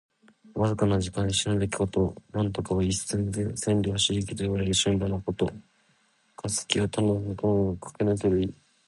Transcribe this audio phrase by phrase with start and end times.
[0.55, 1.27] わずかな時間。
[1.27, 2.15] 一瞬の出来事。
[2.33, 5.53] 「騏驥」は一日で千里を走りきるといわれる駿馬のこと。
[6.35, 8.53] 「過隙」は戸の隙間の向こう側をかけぬける意。